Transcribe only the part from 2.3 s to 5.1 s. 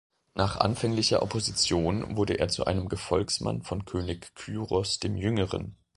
er zu einem Gefolgsmann von König Kyros